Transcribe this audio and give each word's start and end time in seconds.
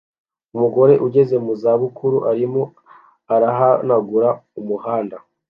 Umugore 0.55 0.93
ugeze 1.05 1.35
mu 1.45 1.53
za 1.61 1.73
bukuru 1.81 2.17
arimo 2.31 2.61
arahanagura 3.35 4.29
umuhanda 4.59 5.15